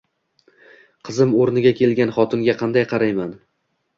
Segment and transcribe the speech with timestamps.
[1.09, 3.37] Qizim o'rniga kelgan xotinga qanday qarayman?!